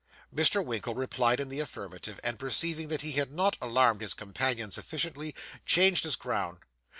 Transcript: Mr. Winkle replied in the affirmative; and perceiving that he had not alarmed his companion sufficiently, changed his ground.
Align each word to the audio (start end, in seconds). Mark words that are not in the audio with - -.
Mr. 0.35 0.65
Winkle 0.65 0.95
replied 0.95 1.39
in 1.39 1.49
the 1.49 1.59
affirmative; 1.59 2.19
and 2.23 2.39
perceiving 2.39 2.87
that 2.87 3.03
he 3.03 3.11
had 3.11 3.31
not 3.31 3.55
alarmed 3.61 4.01
his 4.01 4.15
companion 4.15 4.71
sufficiently, 4.71 5.35
changed 5.63 6.05
his 6.05 6.15
ground. 6.15 6.57